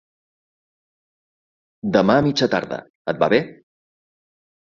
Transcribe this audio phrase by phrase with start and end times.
[1.97, 2.79] Demà a mitja tarda,
[3.13, 3.43] et va bé?